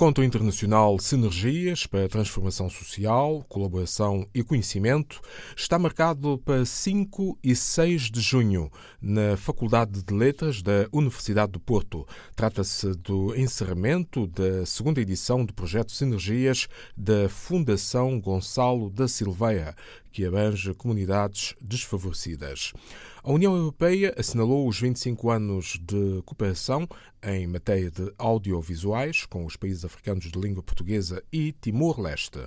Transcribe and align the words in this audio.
Encontro 0.00 0.24
Internacional 0.24 0.98
Sinergias 0.98 1.84
para 1.84 2.08
Transformação 2.08 2.70
Social, 2.70 3.44
Colaboração 3.46 4.26
e 4.34 4.42
Conhecimento 4.42 5.20
está 5.54 5.78
marcado 5.78 6.38
para 6.42 6.64
5 6.64 7.38
e 7.44 7.54
6 7.54 8.10
de 8.10 8.18
junho 8.22 8.72
na 8.98 9.36
Faculdade 9.36 10.02
de 10.02 10.14
Letras 10.14 10.62
da 10.62 10.88
Universidade 10.90 11.52
do 11.52 11.60
Porto. 11.60 12.08
Trata-se 12.34 12.94
do 12.94 13.36
encerramento 13.36 14.26
da 14.26 14.64
segunda 14.64 15.02
edição 15.02 15.44
do 15.44 15.52
projeto 15.52 15.92
Sinergias 15.92 16.66
da 16.96 17.28
Fundação 17.28 18.18
Gonçalo 18.18 18.88
da 18.88 19.06
Silveira, 19.06 19.76
que 20.12 20.24
abrange 20.24 20.74
comunidades 20.74 21.54
desfavorecidas. 21.60 22.72
A 23.22 23.32
União 23.32 23.54
Europeia 23.54 24.14
assinalou 24.16 24.66
os 24.66 24.80
25 24.80 25.30
anos 25.30 25.78
de 25.82 26.22
cooperação 26.24 26.88
em 27.22 27.46
matéria 27.46 27.90
de 27.90 28.10
audiovisuais 28.16 29.26
com 29.26 29.44
os 29.44 29.56
países 29.56 29.84
africanos 29.84 30.30
de 30.30 30.38
língua 30.38 30.62
portuguesa 30.62 31.22
e 31.30 31.52
Timor-Leste. 31.52 32.40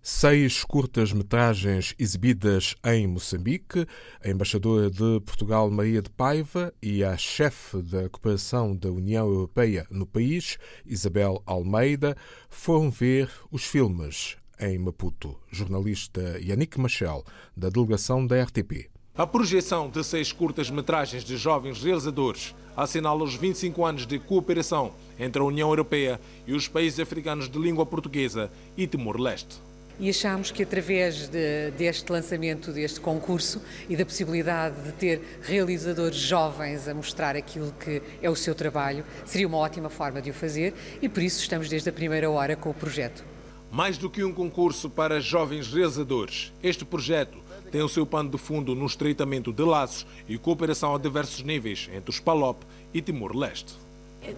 Seis 0.00 0.62
curtas-metragens 0.62 1.94
exibidas 1.98 2.76
em 2.84 3.06
Moçambique, 3.08 3.84
a 4.24 4.28
embaixadora 4.28 4.88
de 4.88 5.20
Portugal, 5.26 5.68
Maria 5.72 6.00
de 6.00 6.10
Paiva, 6.10 6.72
e 6.80 7.02
a 7.02 7.16
chefe 7.16 7.82
da 7.82 8.08
cooperação 8.08 8.76
da 8.76 8.90
União 8.90 9.26
Europeia 9.26 9.86
no 9.90 10.06
país, 10.06 10.56
Isabel 10.86 11.42
Almeida, 11.44 12.16
foram 12.48 12.90
ver 12.90 13.28
os 13.50 13.64
filmes 13.64 14.36
em 14.62 14.78
Maputo. 14.78 15.36
Jornalista 15.50 16.38
Yannick 16.38 16.78
Machel, 16.78 17.24
da 17.56 17.68
delegação 17.68 18.24
da 18.26 18.40
RTP. 18.42 18.88
A 19.14 19.26
projeção 19.26 19.90
de 19.90 20.02
seis 20.02 20.32
curtas-metragens 20.32 21.24
de 21.24 21.36
jovens 21.36 21.82
realizadores 21.82 22.54
assinala 22.74 23.24
os 23.24 23.34
25 23.34 23.84
anos 23.84 24.06
de 24.06 24.18
cooperação 24.18 24.92
entre 25.18 25.42
a 25.42 25.44
União 25.44 25.68
Europeia 25.68 26.18
e 26.46 26.54
os 26.54 26.66
países 26.66 26.98
africanos 26.98 27.48
de 27.48 27.58
língua 27.58 27.84
portuguesa 27.84 28.50
e 28.74 28.86
Timor-Leste. 28.86 29.60
E 30.00 30.08
achamos 30.08 30.50
que 30.50 30.62
através 30.62 31.28
de, 31.28 31.70
deste 31.72 32.10
lançamento 32.10 32.72
deste 32.72 32.98
concurso 32.98 33.60
e 33.88 33.96
da 33.96 34.06
possibilidade 34.06 34.80
de 34.82 34.92
ter 34.92 35.38
realizadores 35.42 36.16
jovens 36.16 36.88
a 36.88 36.94
mostrar 36.94 37.36
aquilo 37.36 37.72
que 37.72 38.00
é 38.22 38.30
o 38.30 38.34
seu 38.34 38.54
trabalho, 38.54 39.04
seria 39.26 39.46
uma 39.46 39.58
ótima 39.58 39.90
forma 39.90 40.22
de 40.22 40.30
o 40.30 40.34
fazer 40.34 40.72
e 41.02 41.08
por 41.08 41.22
isso 41.22 41.40
estamos 41.40 41.68
desde 41.68 41.90
a 41.90 41.92
primeira 41.92 42.30
hora 42.30 42.56
com 42.56 42.70
o 42.70 42.74
projeto. 42.74 43.31
Mais 43.72 43.96
do 43.96 44.10
que 44.10 44.22
um 44.22 44.34
concurso 44.34 44.90
para 44.90 45.18
jovens 45.18 45.72
realizadores, 45.72 46.52
este 46.62 46.84
projeto 46.84 47.38
tem 47.70 47.80
o 47.80 47.88
seu 47.88 48.04
pano 48.04 48.28
de 48.28 48.36
fundo 48.36 48.74
no 48.74 48.84
estreitamento 48.84 49.50
de 49.50 49.62
laços 49.62 50.06
e 50.28 50.36
cooperação 50.36 50.94
a 50.94 50.98
diversos 50.98 51.42
níveis 51.42 51.88
entre 51.90 52.10
os 52.10 52.20
PALOP 52.20 52.62
e 52.92 53.00
Timor-Leste. 53.00 53.72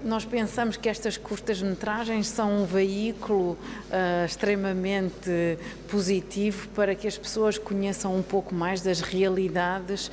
Nós 0.05 0.25
pensamos 0.25 0.77
que 0.77 0.89
estas 0.89 1.17
curtas-metragens 1.17 2.29
são 2.29 2.63
um 2.63 2.65
veículo 2.65 3.59
uh, 3.91 4.25
extremamente 4.25 5.59
positivo 5.91 6.69
para 6.69 6.95
que 6.95 7.09
as 7.09 7.19
pessoas 7.19 7.59
conheçam 7.59 8.17
um 8.17 8.23
pouco 8.23 8.55
mais 8.55 8.83
das 8.83 9.01
realidades 9.01 10.13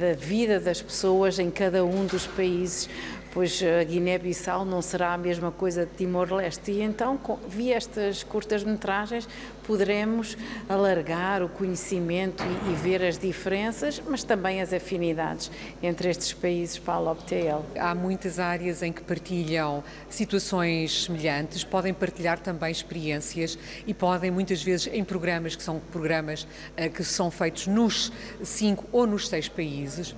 da 0.00 0.14
vida 0.14 0.58
das 0.58 0.82
pessoas 0.82 1.38
em 1.38 1.50
cada 1.50 1.84
um 1.84 2.06
dos 2.06 2.26
países 2.26 2.88
pois 3.36 3.62
a 3.62 3.84
Guiné-Bissau 3.84 4.64
não 4.64 4.80
será 4.80 5.12
a 5.12 5.18
mesma 5.18 5.52
coisa 5.52 5.84
de 5.84 5.92
Timor-Leste. 5.92 6.70
E 6.70 6.80
então, 6.80 7.20
via 7.46 7.76
estas 7.76 8.22
curtas-metragens, 8.22 9.28
poderemos 9.66 10.38
alargar 10.66 11.42
o 11.42 11.48
conhecimento 11.50 12.42
e, 12.42 12.72
e, 12.72 12.74
ver 12.76 13.04
as 13.04 13.18
diferenças, 13.18 14.00
mas 14.08 14.24
também 14.24 14.62
as 14.62 14.72
afinidades 14.72 15.50
entre 15.82 16.08
estes 16.08 16.32
países 16.32 16.78
para 16.78 16.94
a 16.94 16.98
LOBTL. 16.98 17.62
Há 17.78 17.94
muitas 17.94 18.38
áreas 18.38 18.82
em 18.82 18.90
que 18.90 19.02
partilham 19.02 19.84
situações 20.08 21.04
semelhantes, 21.04 21.62
podem 21.62 21.92
partilhar 21.92 22.38
também 22.38 22.70
experiências 22.70 23.58
e 23.86 23.92
podem, 23.92 24.30
muitas 24.30 24.62
vezes, 24.62 24.86
em 24.90 25.04
programas 25.04 25.54
que 25.54 25.62
são 25.62 25.78
programas 25.92 26.44
uh, 26.44 26.90
que 26.90 27.04
são 27.04 27.30
feitos 27.30 27.66
nos 27.66 28.10
cinco 28.42 28.86
ou 28.90 29.06
nos 29.06 29.28
seis 29.28 29.46
países, 29.46 30.14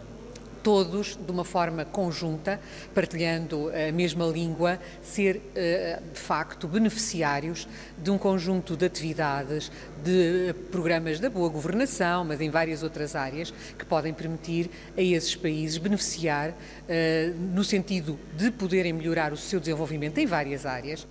todos, 0.62 1.16
de 1.16 1.30
uma 1.30 1.44
forma 1.44 1.84
conjunta, 1.84 2.60
partilhando 2.94 3.70
a 3.70 3.92
mesma 3.92 4.26
língua, 4.26 4.78
ser 5.02 5.40
eh, 5.54 6.00
de 6.12 6.18
facto 6.18 6.66
beneficiários 6.66 7.68
de 8.02 8.10
um 8.10 8.18
conjunto 8.18 8.76
de 8.76 8.84
atividades, 8.84 9.70
de 10.02 10.54
programas 10.70 11.20
da 11.20 11.30
boa 11.30 11.48
governação, 11.48 12.24
mas 12.24 12.40
em 12.40 12.50
várias 12.50 12.82
outras 12.82 13.14
áreas, 13.16 13.52
que 13.78 13.84
podem 13.84 14.12
permitir 14.12 14.70
a 14.96 15.02
esses 15.02 15.34
países 15.34 15.78
beneficiar 15.78 16.54
eh, 16.88 17.32
no 17.36 17.64
sentido 17.64 18.18
de 18.36 18.50
poderem 18.50 18.92
melhorar 18.92 19.32
o 19.32 19.36
seu 19.36 19.60
desenvolvimento 19.60 20.18
em 20.18 20.26
várias 20.26 20.66
áreas. 20.66 21.06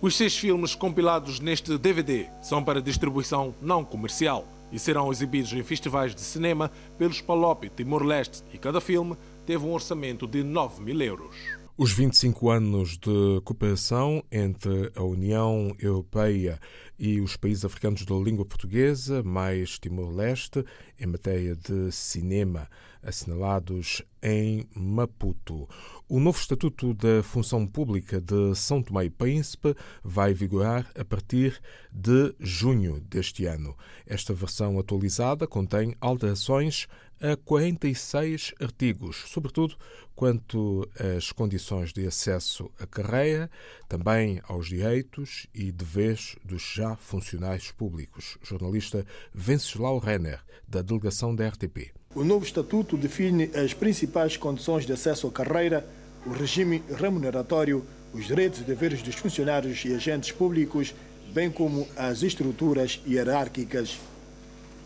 Os 0.00 0.14
seis 0.14 0.36
filmes 0.36 0.74
compilados 0.74 1.40
neste 1.40 1.76
DVD 1.78 2.26
são 2.42 2.62
para 2.62 2.82
distribuição 2.82 3.54
não 3.62 3.84
comercial 3.84 4.46
e 4.70 4.78
serão 4.78 5.10
exibidos 5.10 5.52
em 5.52 5.62
festivais 5.62 6.14
de 6.14 6.20
cinema 6.20 6.70
pelos 6.98 7.20
Palop 7.20 7.64
Timor-Leste 7.68 8.42
e 8.52 8.58
cada 8.58 8.80
filme 8.80 9.16
teve 9.44 9.64
um 9.64 9.72
orçamento 9.72 10.26
de 10.26 10.42
9 10.42 10.82
mil 10.82 11.00
euros. 11.00 11.36
Os 11.78 11.92
25 11.92 12.48
anos 12.48 12.96
de 12.96 13.40
cooperação 13.44 14.24
entre 14.32 14.90
a 14.94 15.02
União 15.02 15.76
Europeia 15.78 16.58
e 16.98 17.20
os 17.20 17.36
países 17.36 17.66
africanos 17.66 18.06
da 18.06 18.14
língua 18.14 18.46
portuguesa, 18.46 19.22
mais 19.22 19.78
Timor-Leste, 19.78 20.64
em 20.98 21.06
matéria 21.06 21.54
de 21.54 21.92
cinema, 21.92 22.66
assinalados 23.02 24.02
em 24.22 24.68
Maputo. 24.74 25.68
O 26.08 26.18
novo 26.18 26.38
Estatuto 26.38 26.94
da 26.94 27.22
Função 27.22 27.66
Pública 27.66 28.20
de 28.20 28.54
São 28.54 28.82
Tomé 28.82 29.04
e 29.04 29.10
Príncipe 29.10 29.74
vai 30.02 30.34
vigorar 30.34 30.90
a 30.98 31.04
partir 31.04 31.60
de 31.92 32.34
junho 32.40 33.00
deste 33.00 33.46
ano. 33.46 33.76
Esta 34.06 34.34
versão 34.34 34.78
atualizada 34.78 35.46
contém 35.46 35.94
alterações 36.00 36.86
a 37.20 37.36
46 37.36 38.54
artigos, 38.60 39.24
sobretudo 39.26 39.76
quanto 40.14 40.88
às 41.16 41.32
condições 41.32 41.92
de 41.92 42.06
acesso 42.06 42.70
à 42.78 42.86
carreira, 42.86 43.50
também 43.88 44.40
aos 44.44 44.68
direitos 44.68 45.46
e 45.54 45.72
deveres 45.72 46.36
dos 46.44 46.62
já 46.62 46.96
funcionários 46.96 47.70
públicos. 47.70 48.38
Jornalista 48.42 49.06
Venceslau 49.32 49.98
Renner, 49.98 50.42
da 50.66 50.82
delegação 50.82 51.34
da 51.34 51.48
RTP. 51.48 51.92
O 52.16 52.24
novo 52.24 52.46
estatuto 52.46 52.96
define 52.96 53.50
as 53.54 53.74
principais 53.74 54.38
condições 54.38 54.86
de 54.86 54.92
acesso 54.94 55.26
à 55.26 55.30
carreira, 55.30 55.86
o 56.24 56.30
regime 56.30 56.82
remuneratório, 56.98 57.84
os 58.10 58.24
direitos 58.26 58.60
e 58.60 58.62
deveres 58.62 59.02
dos 59.02 59.16
funcionários 59.16 59.84
e 59.84 59.92
agentes 59.92 60.32
públicos, 60.32 60.94
bem 61.34 61.50
como 61.50 61.86
as 61.94 62.22
estruturas 62.22 62.98
hierárquicas 63.06 63.98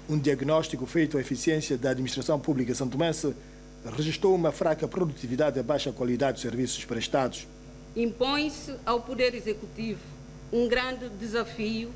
um 0.08 0.18
diagnóstico 0.18 0.84
feito 0.86 1.16
à 1.16 1.20
eficiência 1.20 1.78
da 1.78 1.90
administração 1.90 2.40
pública 2.40 2.74
santomense 2.74 3.32
registrou 3.96 4.34
uma 4.34 4.50
fraca 4.50 4.88
produtividade 4.88 5.56
e 5.56 5.62
baixa 5.62 5.92
qualidade 5.92 6.32
dos 6.32 6.42
serviços 6.42 6.84
prestados. 6.84 7.46
Impõe-se 7.94 8.74
ao 8.84 9.02
Poder 9.02 9.36
Executivo 9.36 10.00
um 10.52 10.66
grande 10.66 11.08
desafio 11.10 11.92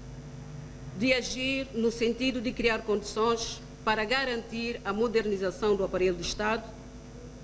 de 0.97 1.13
agir 1.13 1.67
no 1.75 1.91
sentido 1.91 2.41
de 2.41 2.53
criar 2.53 2.83
condições 2.83 3.61
para 3.85 4.05
garantir 4.05 4.81
a 4.85 4.93
modernização 4.93 5.77
do 5.77 5.85
aparelho 5.85 6.15
do 6.15 6.23
Estado 6.23 6.65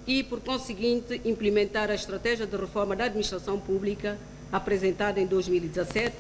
e, 0.06 0.22
por 0.22 0.40
conseguinte, 0.40 1.20
implementar 1.24 1.90
a 1.90 1.94
estratégia 1.94 2.46
de 2.46 2.56
reforma 2.56 2.96
da 2.96 3.04
administração 3.04 3.60
pública 3.60 4.18
apresentada 4.50 5.20
em 5.20 5.26
2017, 5.26 6.16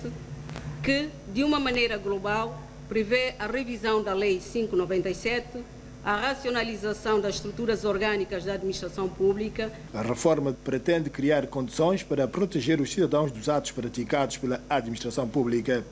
que, 0.82 1.08
de 1.32 1.42
uma 1.42 1.58
maneira 1.58 1.96
global, 1.96 2.60
prevê 2.88 3.34
a 3.38 3.46
revisão 3.46 4.02
da 4.02 4.12
Lei 4.12 4.38
597, 4.40 5.64
a 6.04 6.16
racionalização 6.16 7.20
das 7.20 7.36
estruturas 7.36 7.84
orgânicas 7.84 8.44
da 8.44 8.54
administração 8.54 9.08
pública. 9.08 9.72
A 9.92 10.02
reforma 10.02 10.56
pretende 10.64 11.10
criar 11.10 11.46
condições 11.46 12.02
para 12.02 12.26
proteger 12.26 12.80
os 12.80 12.90
cidadãos 12.90 13.30
dos 13.32 13.48
atos 13.48 13.70
praticados 13.70 14.36
pela 14.36 14.60
administração 14.68 15.28
pública. 15.28 15.84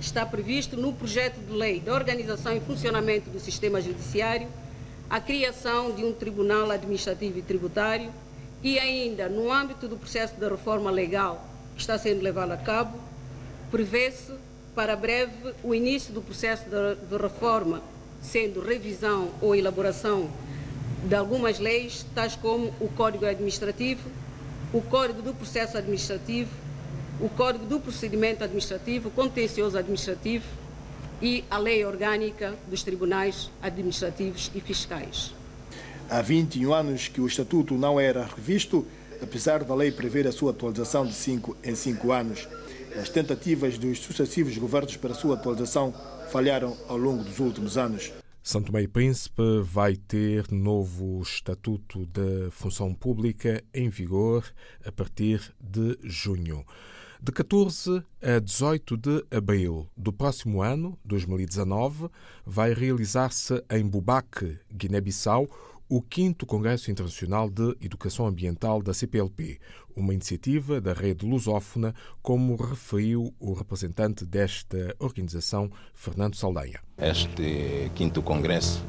Está 0.00 0.26
previsto 0.26 0.76
no 0.76 0.92
projeto 0.92 1.38
de 1.38 1.52
lei 1.52 1.80
de 1.80 1.90
organização 1.90 2.56
e 2.56 2.60
funcionamento 2.60 3.30
do 3.30 3.40
sistema 3.40 3.80
judiciário 3.80 4.48
a 5.08 5.20
criação 5.20 5.92
de 5.92 6.04
um 6.04 6.12
tribunal 6.12 6.70
administrativo 6.70 7.38
e 7.38 7.42
tributário 7.42 8.10
e 8.62 8.78
ainda 8.78 9.28
no 9.28 9.52
âmbito 9.52 9.86
do 9.86 9.96
processo 9.96 10.34
de 10.34 10.48
reforma 10.48 10.90
legal 10.90 11.46
que 11.74 11.80
está 11.80 11.98
sendo 11.98 12.22
levado 12.22 12.52
a 12.52 12.56
cabo, 12.56 12.98
prevê-se 13.70 14.32
para 14.74 14.96
breve 14.96 15.54
o 15.62 15.74
início 15.74 16.12
do 16.12 16.22
processo 16.22 16.64
de, 16.68 17.16
reforma, 17.16 17.82
sendo 18.22 18.60
revisão 18.60 19.30
ou 19.40 19.54
elaboração 19.54 20.30
de 21.04 21.14
algumas 21.14 21.58
leis, 21.58 22.06
tais 22.14 22.34
como 22.34 22.72
o 22.80 22.88
Código 22.88 23.26
Administrativo, 23.26 24.08
o 24.72 24.80
Código 24.80 25.20
do 25.20 25.34
Processo 25.34 25.76
Administrativo, 25.76 26.50
o 27.20 27.28
Código 27.28 27.64
do 27.66 27.78
Procedimento 27.78 28.42
Administrativo, 28.42 29.10
Contencioso 29.10 29.78
Administrativo 29.78 30.44
e 31.22 31.44
a 31.50 31.58
Lei 31.58 31.84
Orgânica 31.84 32.54
dos 32.68 32.82
Tribunais 32.82 33.50
Administrativos 33.62 34.50
e 34.54 34.60
Fiscais. 34.60 35.32
Há 36.10 36.20
21 36.20 36.72
anos 36.72 37.08
que 37.08 37.20
o 37.20 37.26
Estatuto 37.26 37.74
não 37.74 37.98
era 37.98 38.24
revisto, 38.24 38.86
apesar 39.22 39.64
da 39.64 39.74
lei 39.74 39.90
prever 39.90 40.26
a 40.26 40.32
sua 40.32 40.50
atualização 40.50 41.06
de 41.06 41.14
5 41.14 41.56
em 41.64 41.74
5 41.74 42.12
anos. 42.12 42.48
As 43.00 43.08
tentativas 43.08 43.78
dos 43.78 44.00
sucessivos 44.00 44.56
governos 44.58 44.96
para 44.96 45.12
a 45.12 45.14
sua 45.14 45.34
atualização 45.34 45.94
falharam 46.30 46.76
ao 46.88 46.96
longo 46.96 47.24
dos 47.24 47.38
últimos 47.38 47.78
anos. 47.78 48.12
Santo 48.42 48.72
Meio 48.72 48.88
Príncipe 48.90 49.42
vai 49.62 49.96
ter 49.96 50.52
novo 50.52 51.22
Estatuto 51.22 52.04
da 52.06 52.50
Função 52.50 52.92
Pública 52.92 53.64
em 53.72 53.88
vigor 53.88 54.44
a 54.84 54.92
partir 54.92 55.40
de 55.58 55.96
junho. 56.02 56.64
De 57.24 57.32
14 57.32 58.04
a 58.22 58.38
18 58.38 58.98
de 58.98 59.24
abril 59.34 59.88
do 59.96 60.12
próximo 60.12 60.60
ano, 60.60 60.98
2019, 61.06 62.10
vai 62.44 62.74
realizar-se 62.74 63.64
em 63.70 63.82
Bubaque, 63.82 64.58
Guiné-Bissau, 64.70 65.48
o 65.88 66.04
5 66.06 66.44
Congresso 66.44 66.90
Internacional 66.90 67.48
de 67.48 67.74
Educação 67.80 68.26
Ambiental 68.26 68.82
da 68.82 68.92
CPLP, 68.92 69.58
uma 69.96 70.12
iniciativa 70.12 70.82
da 70.82 70.92
rede 70.92 71.24
lusófona, 71.24 71.94
como 72.20 72.56
referiu 72.56 73.32
o 73.40 73.54
representante 73.54 74.26
desta 74.26 74.94
organização, 74.98 75.70
Fernando 75.94 76.36
Saldanha. 76.36 76.80
Este 76.98 77.90
5 77.96 78.20
Congresso 78.20 78.84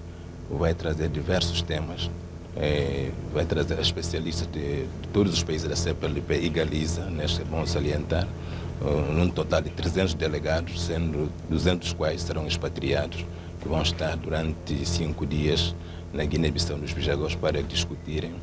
vai 0.50 0.76
trazer 0.76 1.08
diversos 1.08 1.62
temas 1.62 2.12
é, 2.58 3.10
vai 3.34 3.46
trazer 3.46 3.80
especialistas 3.80 4.48
de, 4.48 4.84
de, 4.84 5.08
todos 5.12 5.34
os 5.34 5.44
países 5.44 5.68
da 5.68 5.76
CPLP 5.76 6.40
e 6.42 6.50
Galiza, 6.50 7.06
neste 7.10 7.44
vão 7.44 7.66
salientar, 7.66 8.28
uh, 8.82 9.14
num 9.14 9.30
total 9.30 9.62
de 9.62 9.70
300 9.70 10.14
delegados, 10.14 10.82
sendo 10.82 11.30
200 11.50 11.94
quais 11.94 12.22
serão 12.22 12.48
expatriados, 12.48 13.26
que 13.62 13.68
vão 13.68 13.82
estar 13.82 14.16
durante 14.16 14.86
cinco 14.86 15.26
dias 15.26 15.76
na 16.14 16.24
Guiné-Bissau 16.24 16.78
nos 16.78 16.94
Bijagos 16.94 17.36
para 17.36 17.62
discutirem, 17.62 18.34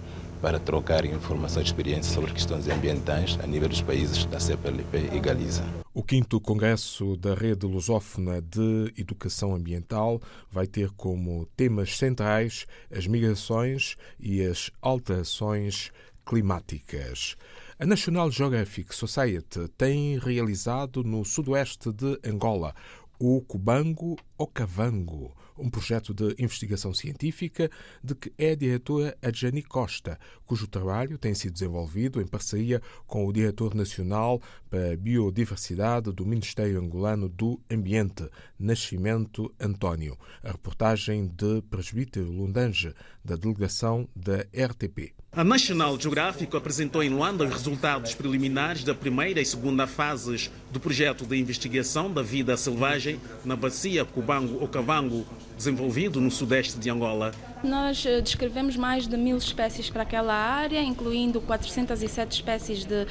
para 0.42 0.58
trocarem 0.58 1.12
informação 1.12 1.62
e 1.62 1.64
experiência 1.64 2.12
sobre 2.12 2.32
questões 2.32 2.68
ambientais 2.68 3.38
a 3.42 3.46
nível 3.46 3.68
dos 3.68 3.80
países 3.80 4.24
da 4.26 4.40
CPLP 4.40 5.10
e 5.12 5.20
Galiza. 5.20 5.81
O 5.94 6.02
quinto 6.02 6.40
Congresso 6.40 7.18
da 7.18 7.34
Rede 7.34 7.66
Lusófona 7.66 8.40
de 8.40 8.94
Educação 8.96 9.54
Ambiental 9.54 10.22
vai 10.50 10.66
ter 10.66 10.90
como 10.92 11.44
temas 11.54 11.98
centrais 11.98 12.66
as 12.90 13.06
migrações 13.06 13.98
e 14.18 14.42
as 14.42 14.70
alterações 14.80 15.92
climáticas. 16.24 17.36
A 17.78 17.84
National 17.84 18.30
Geographic 18.30 18.94
Society 18.94 19.68
tem 19.76 20.18
realizado 20.18 21.04
no 21.04 21.26
sudoeste 21.26 21.92
de 21.92 22.18
Angola 22.24 22.74
o 23.18 23.42
Cubango 23.42 24.16
Okavango, 24.38 25.36
um 25.62 25.70
projeto 25.70 26.12
de 26.12 26.34
investigação 26.38 26.92
científica 26.92 27.70
de 28.02 28.14
que 28.14 28.32
é 28.36 28.56
diretora 28.56 29.16
a 29.22 29.30
Jani 29.32 29.62
Costa, 29.62 30.18
cujo 30.44 30.66
trabalho 30.66 31.16
tem 31.16 31.34
sido 31.34 31.52
desenvolvido 31.52 32.20
em 32.20 32.26
parceria 32.26 32.82
com 33.06 33.26
o 33.26 33.32
diretor 33.32 33.74
nacional 33.74 34.42
para 34.68 34.92
a 34.92 34.96
biodiversidade 34.96 36.12
do 36.12 36.26
Ministério 36.26 36.80
Angolano 36.80 37.28
do 37.28 37.60
Ambiente, 37.70 38.28
Nascimento 38.58 39.54
António. 39.60 40.18
A 40.42 40.50
reportagem 40.50 41.26
de 41.28 41.62
Presbítero 41.70 42.30
Lundange, 42.30 42.92
da 43.24 43.36
delegação 43.36 44.08
da 44.16 44.40
RTP. 44.40 45.14
A 45.34 45.44
National 45.44 45.98
Geographic 45.98 46.54
apresentou 46.54 47.02
em 47.02 47.08
Luanda 47.08 47.44
os 47.44 47.50
resultados 47.50 48.14
preliminares 48.14 48.84
da 48.84 48.94
primeira 48.94 49.40
e 49.40 49.46
segunda 49.46 49.86
fases 49.86 50.50
do 50.70 50.78
projeto 50.78 51.24
de 51.24 51.36
investigação 51.38 52.12
da 52.12 52.22
vida 52.22 52.56
selvagem 52.56 53.18
na 53.44 53.56
bacia 53.56 54.04
Cubango-Okavango, 54.04 55.24
desenvolvido 55.62 56.20
no 56.20 56.28
sudeste 56.28 56.80
de 56.80 56.90
Angola. 56.90 57.30
Nós 57.62 58.04
eh, 58.04 58.20
descrevemos 58.20 58.76
mais 58.76 59.06
de 59.06 59.16
mil 59.16 59.36
espécies 59.36 59.88
para 59.88 60.02
aquela 60.02 60.34
área, 60.34 60.82
incluindo 60.82 61.40
407 61.40 62.32
espécies 62.32 62.84
de 62.84 63.06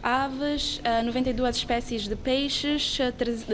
aves, 0.00 0.80
92 1.04 1.48
eh, 1.48 1.58
espécies 1.58 2.06
de 2.06 2.14
peixes, 2.14 2.98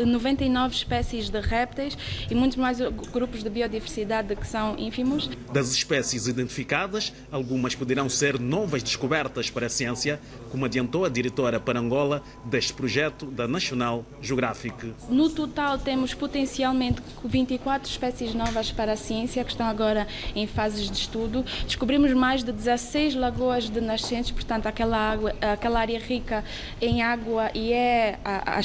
99 0.07 0.75
eh, 0.75 0.77
espécies 0.77 1.31
de 1.31 1.41
répteis 1.41 1.97
e 2.31 2.35
muitos 2.35 2.59
mais 2.59 2.79
grupos 3.13 3.43
de 3.43 3.49
biodiversidade 3.49 4.37
que 4.37 4.47
são 4.47 4.79
ínfimos. 4.79 5.31
Das 5.53 5.73
espécies 5.73 6.27
identificadas, 6.27 7.15
algumas 7.31 7.75
poderão 7.75 8.09
ser 8.11 8.39
novas 8.39 8.83
descobertas 8.83 9.49
para 9.49 9.67
a 9.67 9.71
ciência, 9.71 10.21
como 10.51 10.67
adiantou 10.67 11.07
a 11.07 11.09
diretora 11.09 11.59
para 11.59 11.81
Angola 11.81 12.23
deste 12.45 12.75
projeto 12.75 13.25
da 13.27 13.49
National 13.49 14.05
Geographic. 14.21 14.93
No 15.09 15.31
total, 15.31 15.79
temos 15.79 16.13
potencialmente 16.13 17.01
24 17.25 17.89
espécies 17.89 18.35
novas 18.35 18.71
para 18.71 18.93
a 18.93 18.97
ciência 18.97 19.43
que 19.45 19.51
estão 19.51 19.67
agora 19.67 20.07
em 20.35 20.42
fases 20.47 20.91
de 20.91 20.97
estudo. 20.97 21.45
Descobrimos 21.65 22.13
mais 22.13 22.43
de 22.43 22.53
16 22.53 23.15
lagoas 23.15 23.71
de 23.71 23.81
nascentes, 23.81 24.31
portanto, 24.31 24.67
aquela, 24.67 24.97
água, 24.97 25.35
aquela 25.41 25.81
área 25.81 25.99
rica 25.99 26.45
em 26.81 27.03
água 27.03 27.51
e 27.55 27.73
é 27.73 28.19
a, 28.25 28.59
a, 28.59 28.61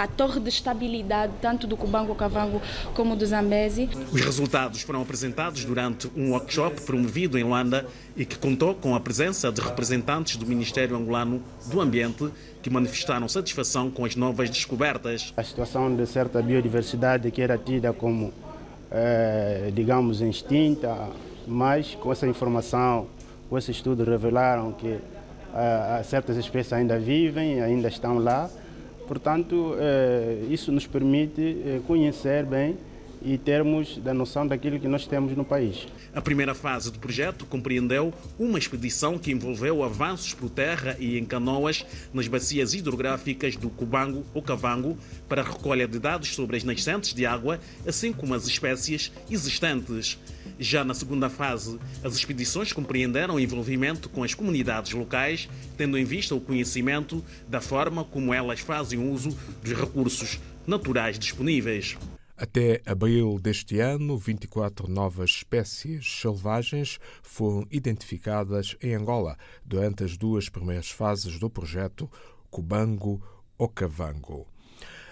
a 0.00 0.06
torre 0.06 0.40
de 0.40 0.48
estabilidade 0.48 1.32
tanto 1.42 1.66
do 1.66 1.76
Cubango 1.76 2.14
Cavango 2.14 2.62
como 2.94 3.14
do 3.14 3.26
Zambezi. 3.26 3.88
Os 4.10 4.20
resultados 4.22 4.80
foram 4.80 5.02
apresentados 5.02 5.64
durante 5.64 6.10
um 6.16 6.30
workshop 6.30 6.80
promovido 6.82 7.38
em 7.38 7.42
Luanda 7.42 7.86
e 8.16 8.24
que 8.24 8.38
contou 8.38 8.74
com 8.74 8.94
a 8.94 9.00
presença 9.00 9.52
de 9.52 9.60
representantes 9.60 10.36
do 10.36 10.46
Ministério 10.46 10.96
Angolano 10.96 11.42
do 11.66 11.80
Ambiente 11.80 12.30
que 12.62 12.70
manifestaram 12.70 13.28
satisfação 13.28 13.90
com 13.90 14.04
as 14.04 14.16
novas 14.16 14.48
descobertas. 14.48 15.34
A 15.36 15.42
situação 15.42 15.94
de 15.94 16.06
certa 16.06 16.40
biodiversidade 16.40 17.30
que 17.30 17.42
era 17.42 17.58
tida 17.58 17.92
como, 17.92 18.32
eh, 18.90 19.70
digamos, 19.74 20.20
extinta, 20.20 21.08
mas 21.46 21.94
com 21.94 22.10
essa 22.12 22.26
informação, 22.26 23.06
com 23.48 23.56
esse 23.56 23.70
estudo 23.70 24.04
revelaram 24.04 24.72
que 24.72 24.98
eh, 25.54 26.02
certas 26.04 26.36
espécies 26.36 26.72
ainda 26.72 26.98
vivem, 26.98 27.60
ainda 27.60 27.88
estão 27.88 28.18
lá. 28.18 28.48
Portanto, 29.08 29.74
eh, 29.78 30.44
isso 30.48 30.70
nos 30.70 30.86
permite 30.86 31.40
eh, 31.66 31.80
conhecer 31.86 32.44
bem 32.44 32.76
e 33.22 33.36
termos 33.36 33.98
da 33.98 34.14
noção 34.14 34.46
daquilo 34.46 34.78
que 34.80 34.88
nós 34.88 35.06
temos 35.06 35.36
no 35.36 35.44
país. 35.44 35.86
A 36.14 36.20
primeira 36.20 36.54
fase 36.54 36.90
do 36.90 36.98
projeto 36.98 37.44
compreendeu 37.44 38.12
uma 38.38 38.58
expedição 38.58 39.18
que 39.18 39.30
envolveu 39.30 39.82
avanços 39.82 40.34
por 40.34 40.50
terra 40.50 40.96
e 40.98 41.18
em 41.18 41.24
canoas 41.24 41.84
nas 42.12 42.28
bacias 42.28 42.74
hidrográficas 42.74 43.56
do 43.56 43.70
Cubango 43.70 44.24
ou 44.32 44.42
Cavango 44.42 44.96
para 45.28 45.42
a 45.42 45.44
recolha 45.44 45.86
de 45.86 45.98
dados 45.98 46.34
sobre 46.34 46.56
as 46.56 46.64
nascentes 46.64 47.14
de 47.14 47.26
água, 47.26 47.60
assim 47.86 48.12
como 48.12 48.34
as 48.34 48.46
espécies 48.46 49.12
existentes. 49.30 50.18
Já 50.58 50.84
na 50.84 50.92
segunda 50.92 51.30
fase, 51.30 51.78
as 52.04 52.14
expedições 52.14 52.72
compreenderam 52.72 53.36
o 53.36 53.40
envolvimento 53.40 54.08
com 54.10 54.22
as 54.22 54.34
comunidades 54.34 54.92
locais, 54.92 55.48
tendo 55.76 55.96
em 55.96 56.04
vista 56.04 56.34
o 56.34 56.40
conhecimento 56.40 57.24
da 57.48 57.60
forma 57.60 58.04
como 58.04 58.34
elas 58.34 58.60
fazem 58.60 58.98
uso 59.10 59.36
dos 59.62 59.72
recursos 59.72 60.38
naturais 60.66 61.18
disponíveis. 61.18 61.96
Até 62.40 62.80
abril 62.86 63.38
deste 63.38 63.80
ano, 63.80 64.16
24 64.16 64.88
novas 64.88 65.28
espécies 65.28 66.20
selvagens 66.22 66.98
foram 67.22 67.66
identificadas 67.70 68.78
em 68.80 68.94
Angola 68.94 69.36
durante 69.62 70.04
as 70.04 70.16
duas 70.16 70.48
primeiras 70.48 70.90
fases 70.90 71.38
do 71.38 71.50
projeto 71.50 72.10
Cubango-Okavango. 72.50 74.46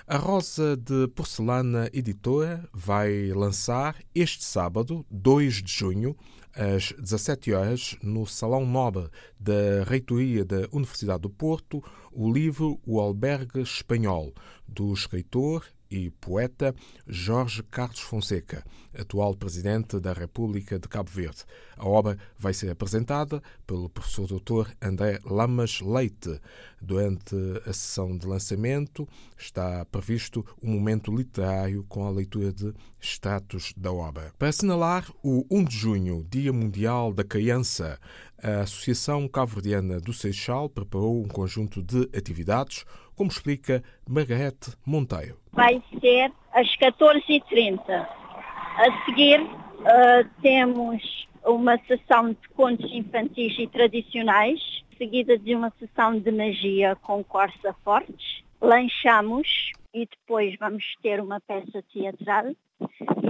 A 0.06 0.16
Rosa 0.16 0.74
de 0.74 1.06
Porcelana 1.08 1.90
Editora 1.92 2.66
vai 2.72 3.30
lançar 3.34 3.94
este 4.14 4.42
sábado, 4.42 5.04
2 5.10 5.62
de 5.62 5.70
junho, 5.70 6.16
às 6.54 6.92
17 6.92 7.52
horas, 7.52 7.94
no 8.02 8.26
Salão 8.26 8.64
Nobre 8.64 9.10
da 9.38 9.84
Reitoria 9.86 10.46
da 10.46 10.66
Universidade 10.72 11.20
do 11.20 11.28
Porto, 11.28 11.84
o 12.10 12.32
livro 12.32 12.80
O 12.86 12.98
Albergue 12.98 13.60
Espanhol, 13.60 14.32
do 14.66 14.94
escritor 14.94 15.66
e 15.90 16.10
poeta 16.10 16.74
Jorge 17.06 17.62
Carlos 17.62 18.00
Fonseca, 18.00 18.64
atual 18.96 19.34
presidente 19.34 19.98
da 20.00 20.12
República 20.12 20.78
de 20.78 20.88
Cabo 20.88 21.10
Verde. 21.10 21.44
A 21.76 21.86
obra 21.86 22.18
vai 22.38 22.52
ser 22.52 22.70
apresentada 22.70 23.42
pelo 23.66 23.88
professor 23.88 24.26
Dr. 24.26 24.70
André 24.82 25.20
Lamas 25.24 25.80
Leite. 25.80 26.40
Durante 26.80 27.34
a 27.66 27.72
sessão 27.72 28.16
de 28.16 28.26
lançamento 28.26 29.08
está 29.36 29.84
previsto 29.86 30.44
um 30.62 30.72
momento 30.72 31.14
literário 31.14 31.84
com 31.88 32.04
a 32.04 32.10
leitura 32.10 32.52
de 32.52 32.72
extratos 33.00 33.72
da 33.76 33.92
obra. 33.92 34.32
Para 34.38 34.48
assinalar 34.48 35.10
o 35.22 35.44
1 35.50 35.64
de 35.64 35.76
junho, 35.76 36.26
Dia 36.28 36.52
Mundial 36.52 37.12
da 37.12 37.24
Criança, 37.24 37.98
a 38.42 38.60
Associação 38.60 39.26
Cabo-Verdiana 39.26 40.00
do 40.00 40.12
Seixal 40.12 40.68
preparou 40.68 41.22
um 41.22 41.28
conjunto 41.28 41.82
de 41.82 42.08
atividades 42.16 42.84
como 43.18 43.30
explica 43.30 43.82
Margarete 44.08 44.70
Monteiro. 44.86 45.36
Vai 45.52 45.82
ser 46.00 46.32
às 46.52 46.68
14h30. 46.76 47.80
A 47.90 49.04
seguir, 49.04 49.40
uh, 49.42 50.28
temos 50.40 51.26
uma 51.44 51.76
sessão 51.78 52.30
de 52.30 52.48
contos 52.54 52.88
infantis 52.92 53.58
e 53.58 53.66
tradicionais, 53.66 54.60
seguida 54.96 55.36
de 55.36 55.52
uma 55.52 55.72
sessão 55.80 56.16
de 56.16 56.30
magia 56.30 56.94
com 57.02 57.24
corça 57.24 57.74
fortes. 57.82 58.44
Lanchamos 58.60 59.72
e 59.92 60.06
depois 60.06 60.54
vamos 60.60 60.84
ter 61.02 61.20
uma 61.20 61.40
peça 61.40 61.82
teatral 61.92 62.52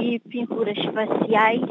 e 0.02 0.18
pinturas 0.18 0.78
faciais 0.84 1.62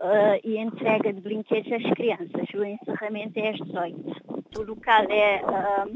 uh, 0.00 0.40
e 0.42 0.56
entrega 0.56 1.12
de 1.12 1.20
brinquedos 1.20 1.70
às 1.70 1.82
crianças. 1.92 2.48
O 2.54 2.64
encerramento 2.64 3.38
é 3.38 3.50
às 3.50 3.58
18. 3.58 4.34
O 4.56 4.62
local 4.62 5.04
é 5.10 5.36
a 5.44 5.86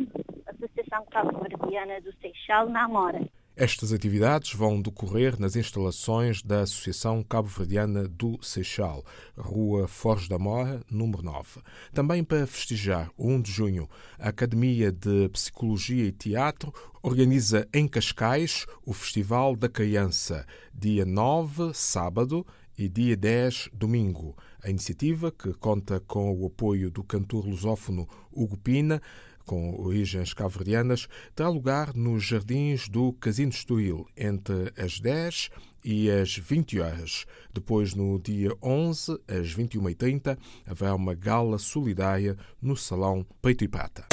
Associação 0.88 1.04
Cabo-Verdiana 1.10 2.00
do 2.00 2.12
Seixal, 2.20 2.68
na 2.70 2.84
Amora. 2.84 3.28
Estas 3.54 3.92
atividades 3.92 4.54
vão 4.54 4.80
decorrer 4.80 5.38
nas 5.38 5.54
instalações 5.56 6.42
da 6.42 6.62
Associação 6.62 7.22
Cabo-Verdiana 7.22 8.08
do 8.08 8.38
Seixal, 8.40 9.04
Rua 9.36 9.86
Forja 9.86 10.28
da 10.28 10.38
Mora, 10.38 10.80
número 10.90 11.22
9. 11.22 11.60
Também 11.92 12.24
para 12.24 12.46
festejar 12.46 13.10
o 13.18 13.28
1 13.28 13.42
de 13.42 13.52
junho, 13.52 13.88
a 14.18 14.28
Academia 14.28 14.90
de 14.90 15.28
Psicologia 15.30 16.04
e 16.06 16.12
Teatro 16.12 16.72
organiza 17.02 17.68
em 17.74 17.86
Cascais 17.86 18.64
o 18.86 18.94
Festival 18.94 19.56
da 19.56 19.68
Criança, 19.68 20.46
dia 20.72 21.04
9, 21.04 21.74
sábado, 21.74 22.46
e 22.78 22.88
dia 22.88 23.16
10, 23.16 23.70
domingo. 23.72 24.36
A 24.62 24.70
iniciativa, 24.70 25.32
que 25.32 25.52
conta 25.54 25.98
com 25.98 26.32
o 26.32 26.46
apoio 26.46 26.92
do 26.92 27.02
cantor 27.02 27.44
lusófono 27.44 28.08
Hugo 28.30 28.56
Pina, 28.56 29.02
com 29.48 29.80
origens 29.80 30.34
cabo-verdianas, 30.34 31.08
terá 31.34 31.48
lugar 31.48 31.94
nos 31.94 32.22
jardins 32.22 32.86
do 32.86 33.14
Casino 33.14 33.50
Estoril, 33.50 34.06
entre 34.14 34.70
as 34.76 35.00
10 35.00 35.48
e 35.82 36.10
as 36.10 36.36
20 36.36 36.80
horas. 36.80 37.24
Depois, 37.52 37.94
no 37.94 38.18
dia 38.18 38.52
11, 38.62 39.18
às 39.26 39.54
21h30, 39.54 40.36
haverá 40.66 40.94
uma 40.94 41.14
gala 41.14 41.56
solidária 41.56 42.36
no 42.60 42.76
Salão 42.76 43.24
Peito 43.40 43.64
e 43.64 43.68
Prata. 43.68 44.04